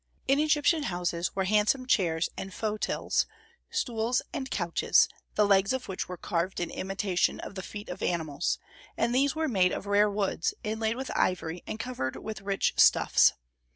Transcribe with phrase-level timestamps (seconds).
[0.27, 3.27] In Egyptian houses were handsome chairs and fauteuils,
[3.69, 8.01] stools and couches, the legs of which were carved in imitation of the feet of
[8.01, 8.57] animals;
[8.97, 13.33] and these were made of rare woods, inlaid with ivory, and covered with rich stuffs.